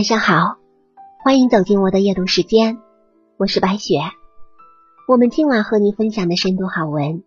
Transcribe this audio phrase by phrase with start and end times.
[0.00, 0.56] 晚上好，
[1.22, 2.78] 欢迎走进我的夜读时间，
[3.36, 3.98] 我是白雪。
[5.06, 7.22] 我们今晚和您分享的深度好文：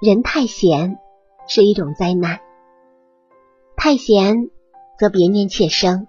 [0.00, 0.96] 人太闲
[1.48, 2.38] 是一种灾难。
[3.76, 4.48] 太闲
[4.96, 6.06] 则别念妾生，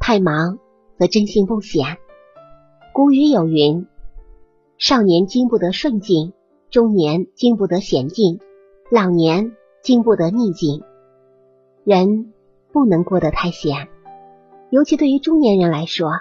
[0.00, 0.58] 太忙
[0.98, 1.98] 则真心不闲。
[2.92, 3.86] 古语有云：
[4.78, 6.32] 少年经不得顺境，
[6.70, 8.40] 中年经不得闲境，
[8.90, 10.82] 老年经不得逆境。
[11.84, 12.32] 人
[12.72, 13.88] 不能过得太闲。
[14.70, 16.20] 尤其对于中年人来说，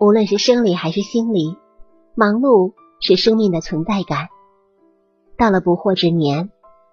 [0.00, 1.56] 无论是生理还是心理，
[2.16, 4.28] 忙碌是生命的存在感。
[5.36, 6.50] 到了不惑之年，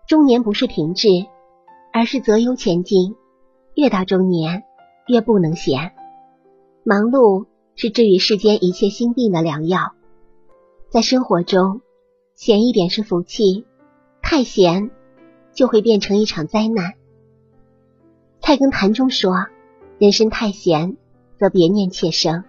[0.08, 1.08] 中年不是停滞，
[1.92, 3.16] 而是择优前进。
[3.74, 4.64] 越到中年，
[5.08, 5.94] 越不能闲。
[6.84, 9.94] 忙碌是治愈世间一切心病的良药。
[10.90, 11.82] 在生活中，
[12.36, 13.66] 闲一点是福气，
[14.22, 14.92] 太闲
[15.54, 16.94] 就会变成一场灾难。
[18.40, 19.48] 菜根谭中说。
[20.02, 20.98] 人生太闲，
[21.38, 22.44] 则别念妾生。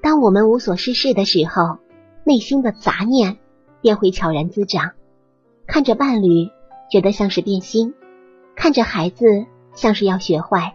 [0.00, 1.76] 当我们无所事事的时候，
[2.24, 3.36] 内心的杂念
[3.82, 4.92] 便会悄然滋长。
[5.66, 6.48] 看着伴侣，
[6.90, 7.92] 觉得像是变心；
[8.56, 10.72] 看着孩子，像是要学坏；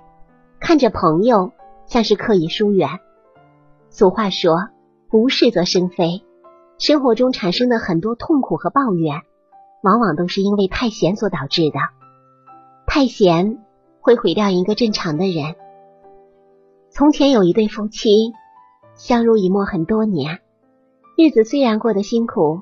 [0.59, 1.53] 看着朋友，
[1.87, 2.87] 像是刻意疏远。
[3.89, 4.69] 俗话说
[5.09, 6.23] ：“不是则生非。”
[6.77, 9.23] 生活中产生的很多痛苦和抱怨，
[9.81, 11.79] 往往都是因为太闲所导致的。
[12.85, 13.57] 太闲
[14.01, 15.55] 会毁掉一个正常的人。
[16.97, 18.31] 从前有一对夫妻，
[18.93, 20.39] 相濡以沫很多年，
[21.17, 22.61] 日子虽然过得辛苦，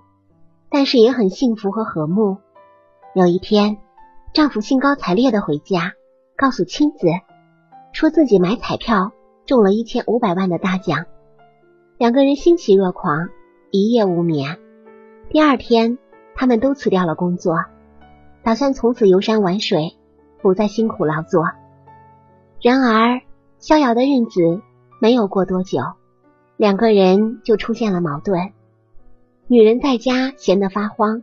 [0.72, 2.38] 但是也很幸福和和睦。
[3.14, 3.78] 有一天，
[4.34, 5.94] 丈夫兴高采烈的回家，
[6.36, 7.06] 告诉妻子，
[7.92, 9.12] 说自己买彩票
[9.46, 11.06] 中了一千五百万的大奖。
[12.00, 13.30] 两个人欣喜若狂，
[13.70, 14.58] 一夜无眠。
[15.30, 16.00] 第二天，
[16.34, 17.54] 他们都辞掉了工作，
[18.42, 19.96] 打算从此游山玩水，
[20.42, 21.44] 不再辛苦劳作。
[22.60, 23.22] 然而，
[23.64, 24.62] 逍遥的日子
[25.00, 25.80] 没有过多久，
[26.58, 28.52] 两个人就出现了矛盾。
[29.48, 31.22] 女人在家闲得发慌，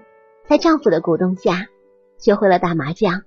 [0.49, 1.67] 在丈夫的鼓动下，
[2.17, 3.25] 学会了打麻将，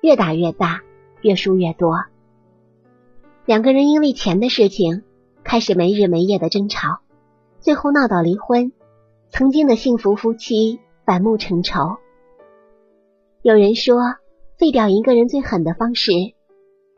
[0.00, 0.82] 越打越大，
[1.20, 2.04] 越输越多。
[3.44, 5.02] 两个人因为钱的事情
[5.42, 7.00] 开始没日没夜的争吵，
[7.58, 8.70] 最后闹到离婚。
[9.30, 11.96] 曾经的幸福夫妻反目成仇。
[13.42, 13.96] 有人说，
[14.56, 16.12] 废掉一个人最狠的方式。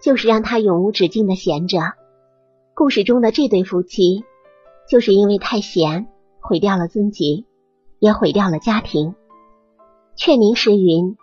[0.00, 1.78] 就是让他永无止境的闲着。
[2.74, 4.24] 故事中的这对夫妻，
[4.88, 6.06] 就是因为太闲，
[6.40, 7.46] 毁掉了自己，
[7.98, 9.14] 也毁掉了家庭。
[10.14, 11.16] 劝明时云：“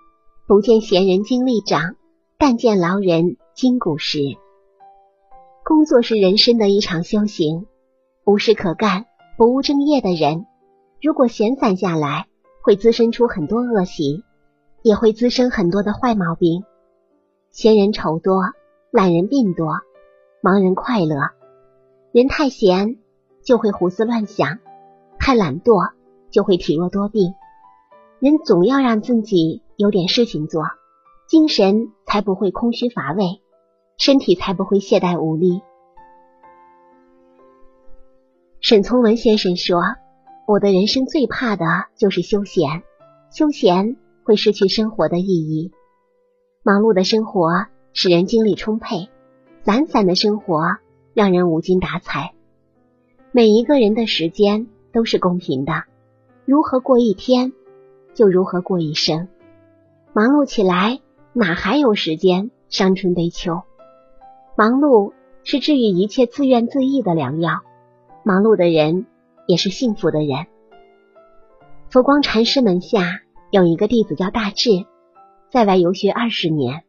[0.47, 1.95] 不见闲人精力长，
[2.37, 4.19] 但见劳人筋骨实。”
[5.63, 7.67] 工作是人生的一场修行，
[8.25, 9.05] 无事可干、
[9.37, 10.45] 不务正业的人，
[11.01, 12.27] 如果闲散下来，
[12.61, 14.23] 会滋生出很多恶习，
[14.81, 16.63] 也会滋生很多的坏毛病。
[17.51, 18.41] 闲人愁多。
[18.95, 19.81] 懒人病多，
[20.39, 21.15] 忙人快乐。
[22.11, 22.99] 人太闲
[23.43, 24.59] 就会胡思乱想，
[25.17, 25.93] 太懒惰
[26.29, 27.33] 就会体弱多病。
[28.19, 30.61] 人总要让自己有点事情做，
[31.27, 33.41] 精神才不会空虚乏味，
[33.97, 35.63] 身体才不会懈怠无力。
[38.59, 39.81] 沈从文先生说
[40.45, 41.65] ：“我的人生最怕的
[41.95, 42.83] 就是休闲，
[43.31, 45.71] 休闲会失去生活的意义。
[46.61, 49.09] 忙碌的生活。”使人精力充沛，
[49.63, 50.77] 懒散的生活
[51.13, 52.33] 让人无精打采。
[53.31, 55.83] 每一个人的时间都是公平的，
[56.45, 57.53] 如何过一天，
[58.13, 59.27] 就如何过一生。
[60.11, 60.99] 忙碌起来，
[61.33, 63.61] 哪还有时间伤春悲秋？
[64.55, 67.61] 忙碌是治愈一切自怨自艾的良药。
[68.23, 69.05] 忙碌的人
[69.47, 70.47] 也是幸福的人。
[71.89, 73.21] 佛光禅师门下
[73.51, 74.85] 有一个弟子叫大智，
[75.51, 76.83] 在外游学二十年。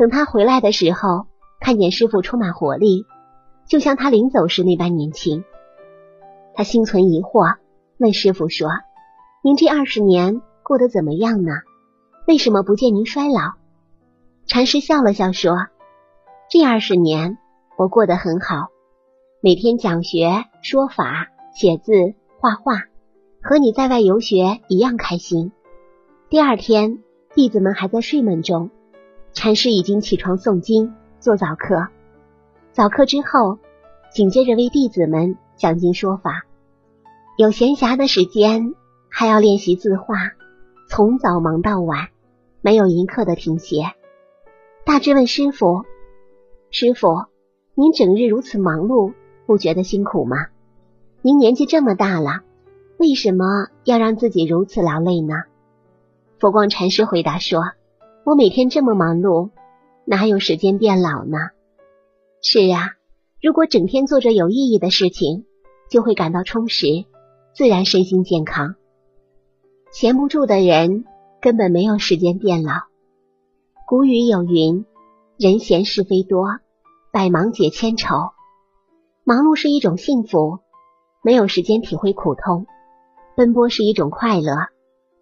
[0.00, 1.26] 等他回来的时候，
[1.60, 3.04] 看见师傅充满活力，
[3.68, 5.44] 就像他临走时那般年轻。
[6.54, 7.56] 他心存疑惑，
[7.98, 8.70] 问师傅说
[9.44, 11.52] ：“您这二十年过得怎么样呢？
[12.26, 13.52] 为什么不见您衰老？”
[14.48, 15.66] 禅师笑了笑说
[16.48, 17.36] ：“这二十年
[17.76, 18.68] 我过得很好，
[19.42, 21.92] 每天讲学、说法、写字、
[22.40, 22.84] 画画，
[23.42, 25.52] 和你在外游学一样开心。”
[26.30, 27.02] 第二天，
[27.34, 28.70] 弟子们还在睡梦中。
[29.32, 31.86] 禅师已经起床诵经做早课，
[32.72, 33.58] 早课之后，
[34.12, 36.44] 紧接着为弟子们讲经说法。
[37.36, 38.74] 有闲暇的时间，
[39.08, 40.16] 还要练习字画，
[40.88, 42.08] 从早忙到晚，
[42.60, 43.92] 没有一刻的停歇。
[44.84, 45.84] 大智问师傅
[46.70, 47.26] ：“师傅，
[47.74, 49.14] 您整日如此忙碌，
[49.46, 50.48] 不觉得辛苦吗？
[51.22, 52.40] 您年纪这么大了，
[52.98, 55.34] 为什么要让自己如此劳累呢？”
[56.40, 57.62] 佛光禅师回答说。
[58.22, 59.50] 我每天这么忙碌，
[60.04, 61.38] 哪有时间变老呢？
[62.42, 62.96] 是啊，
[63.40, 65.46] 如果整天做着有意义的事情，
[65.90, 67.06] 就会感到充实，
[67.54, 68.74] 自然身心健康。
[69.90, 71.06] 闲不住的人
[71.40, 72.74] 根本没有时间变老。
[73.86, 74.84] 古语有云
[75.38, 76.46] ：“人闲是非多，
[77.12, 78.14] 百忙解千愁。”
[79.24, 80.58] 忙碌是一种幸福，
[81.22, 82.66] 没有时间体会苦痛；
[83.34, 84.52] 奔波是一种快乐，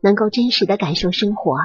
[0.00, 1.58] 能够真实的感受生活。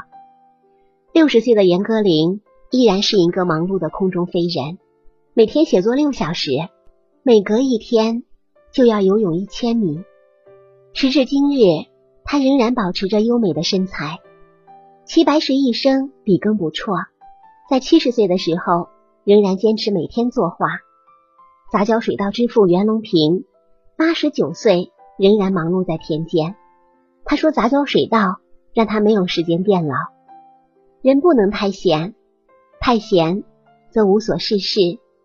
[1.14, 2.40] 六十岁的严歌苓
[2.72, 4.80] 依然是一个忙碌的空中飞人，
[5.36, 6.50] 每天写作六小时，
[7.22, 8.24] 每隔一天
[8.72, 10.02] 就要游泳一千米。
[10.94, 11.86] 时至今日，
[12.26, 14.22] 他仍然保持着优美的身材。
[15.06, 17.06] 齐白石一生笔耕不辍，
[17.70, 18.90] 在七十岁的时候
[19.24, 20.66] 仍然坚持每天作画。
[21.72, 23.44] 杂交水稻之父袁隆平
[23.96, 26.56] 八十九岁仍然忙碌在田间。
[27.24, 28.40] 他说：“杂交水稻
[28.74, 29.94] 让他没有时间变老。
[31.04, 32.16] 人不能太闲，
[32.80, 33.44] 太闲
[33.92, 34.80] 则无所事事，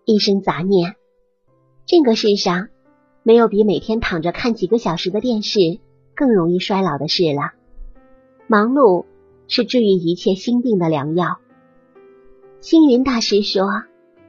[0.05, 0.97] 一生杂念。
[1.87, 2.69] 这个世上
[3.23, 5.61] 没有比每天躺着看几个小时的电视
[6.15, 7.53] 更容易衰老的事了。
[8.47, 9.07] 忙碌。”
[9.51, 11.39] 是治愈一切心病的良药。
[12.61, 13.65] 星云大师说：“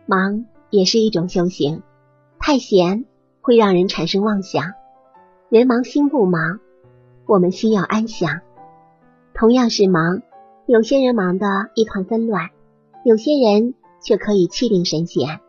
[0.07, 1.83] 忙也是一种修行，
[2.39, 3.03] 太闲
[3.41, 4.75] 会让人产生妄想。
[5.49, 6.61] 人忙心不忙，
[7.25, 8.39] 我们心要安详。
[9.33, 10.21] 同样是忙，
[10.71, 12.51] 有些人忙得一团纷乱，
[13.03, 13.73] 有些人
[14.03, 15.39] 却可以气定神闲。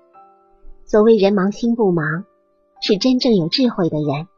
[0.86, 2.24] 所谓人忙心不忙，
[2.80, 4.28] 是真正有智慧的人，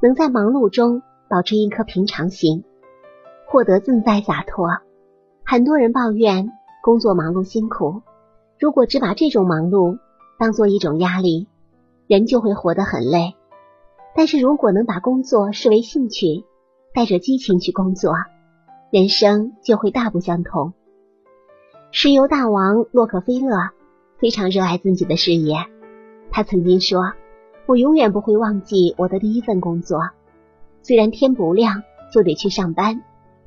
[0.00, 2.62] 能在忙碌中保持一颗平常心。”
[3.50, 4.68] 获得自在洒脱。
[5.44, 6.48] 很多人抱怨
[6.84, 8.02] 工作忙碌辛苦，
[8.60, 9.98] 如果只把这种忙碌
[10.38, 11.48] 当做一种压力，
[12.06, 13.34] 人就会活得很累。
[14.14, 16.44] 但是如果能把工作视为兴趣，
[16.94, 18.14] 带着激情去工作，
[18.90, 20.72] 人生就会大不相同。
[21.92, 23.70] 石油大王洛克菲勒
[24.18, 25.56] 非常热爱自己的事业，
[26.30, 27.12] 他曾经说
[27.66, 30.00] ：“我永远不会忘记我的第一份工作，
[30.82, 31.82] 虽然天不亮
[32.12, 33.02] 就得去上班。”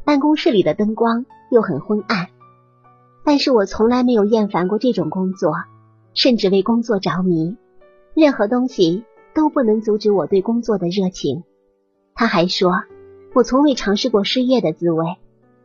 [0.05, 2.27] 办公室里的灯光又很昏暗，
[3.23, 5.53] 但是我从来没有厌烦过这种工作，
[6.13, 7.55] 甚至为工作着迷。
[8.13, 11.43] 任何东西都不能阻止我对工作的热情。
[12.15, 12.73] 他还说，
[13.33, 15.05] 我从未尝试过失业的滋味，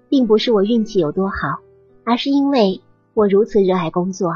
[0.08, 1.60] 并不是我运气有多好，
[2.04, 2.80] 而是因为
[3.14, 4.32] 我如此热爱工作。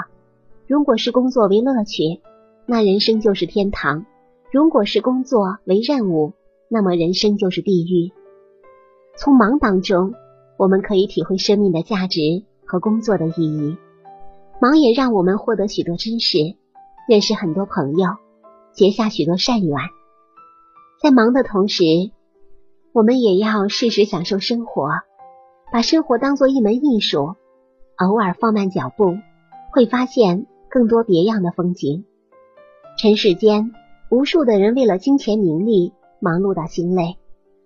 [0.66, 2.20] 如果是工作为乐趣，
[2.66, 4.04] 那人生就是天堂；
[4.50, 6.32] 如果是工作为任务，
[6.68, 8.12] 那么人生就是地狱。
[9.16, 10.14] 从忙当中，
[10.56, 12.20] 我们可以体会生命的价值
[12.64, 13.76] 和工作的意义。
[14.60, 16.38] 忙也让我们获得许多知识，
[17.08, 18.08] 认识很多朋友，
[18.72, 19.76] 结下许多善缘。
[21.02, 21.82] 在忙的同时，
[22.92, 24.88] 我们也要适时享受生活，
[25.72, 27.34] 把生活当做一门艺术。
[27.96, 29.16] 偶尔放慢脚步，
[29.72, 32.04] 会发现更多别样的风景。
[32.98, 33.72] 尘世间，
[34.10, 37.16] 无数的人为了金钱名利忙碌到心累。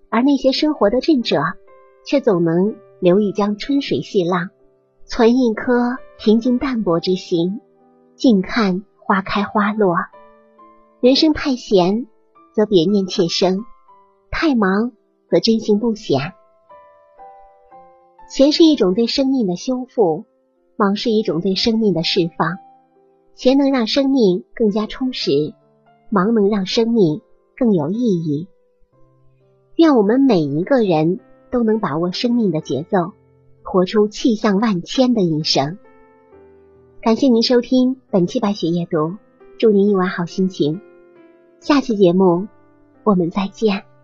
[0.08, 1.43] 而那些生活的智者，
[2.06, 4.50] 却总能留一江春水细浪，
[5.05, 7.61] 存一颗平静淡泊之心，
[8.14, 9.97] 静看花开花落。
[11.00, 12.06] 人生太闲，
[12.52, 13.64] 则别念妾生；
[14.31, 14.93] 太忙，
[15.29, 16.35] 则真心不显。
[18.28, 20.25] 闲是一种对生命的修复，
[20.76, 22.59] 忙是一种对生命的释放。
[23.35, 25.30] 闲能让生命更加充实，
[26.11, 27.21] 忙能让生命
[27.56, 28.49] 更有意义。
[29.76, 33.12] 愿我们每一个人都能把握生命的节奏，
[33.62, 35.78] 活出气象万千的一生。
[37.02, 39.16] 感谢您收听本期白雪夜读，
[39.59, 40.80] 祝您一晚好心情。
[41.61, 42.49] 下期节目
[43.04, 43.96] 我们再见。